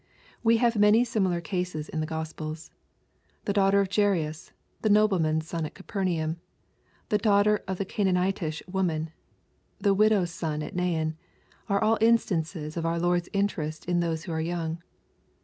We 0.43 0.57
have 0.57 0.77
many 0.77 1.03
similar 1.03 1.41
cases 1.41 1.87
in 1.87 1.99
the 1.99 2.07
Gospels. 2.07 2.71
The 3.45 3.53
daughter 3.53 3.81
of 3.81 3.95
Jairus, 3.95 4.51
the 4.81 4.89
nobleman's 4.89 5.47
son 5.47 5.63
at 5.67 5.75
Capernaum, 5.75 6.37
the 7.09 7.19
daughter 7.19 7.63
of 7.67 7.77
the 7.77 7.85
Canaanitish 7.85 8.63
woman, 8.67 9.11
the 9.79 9.93
widow's 9.93 10.31
son 10.31 10.63
at 10.63 10.75
Nain, 10.75 11.17
are 11.69 11.83
all 11.83 11.99
instances 12.01 12.75
of 12.75 12.83
our 12.87 12.97
Lord's 12.97 13.29
interest 13.31 13.85
in 13.85 13.99
those 13.99 14.23
who 14.23 14.31
are 14.31 14.41
young. 14.41 14.81